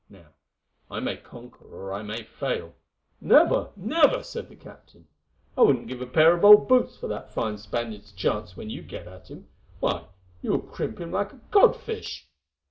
Now, 0.09 0.29
I 0.89 0.99
may 0.99 1.15
conquer 1.17 1.63
or 1.63 1.93
I 1.93 2.01
may 2.01 2.23
fail——" 2.23 2.73
"Never!—never!" 3.21 4.23
said 4.23 4.49
the 4.49 4.55
captain. 4.55 5.05
"I 5.55 5.61
wouldn't 5.61 5.85
give 5.87 6.01
a 6.01 6.07
pair 6.07 6.33
of 6.35 6.43
old 6.43 6.67
boots 6.67 6.97
for 6.97 7.07
that 7.09 7.31
fine 7.31 7.59
Spaniard's 7.59 8.11
chance 8.11 8.57
when 8.57 8.71
you 8.71 8.81
get 8.81 9.07
at 9.07 9.29
him. 9.29 9.47
Why, 9.79 10.05
you 10.41 10.53
will 10.53 10.59
crimp 10.61 10.99
him 10.99 11.11
like 11.11 11.33
a 11.33 11.41
cod 11.51 11.75
fish!" 11.75 12.27